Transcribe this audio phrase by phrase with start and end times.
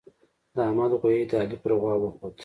[0.55, 2.35] د احمد غويی د علي پر غوا وخوت.